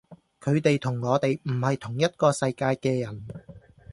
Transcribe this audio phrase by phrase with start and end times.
[0.39, 3.23] 佢哋同我哋唔係同一個世界嘅人